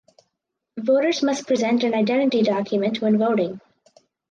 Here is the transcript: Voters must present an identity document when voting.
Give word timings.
Voters 0.79 1.21
must 1.21 1.45
present 1.45 1.83
an 1.83 1.93
identity 1.93 2.41
document 2.41 3.01
when 3.01 3.19
voting. 3.19 3.61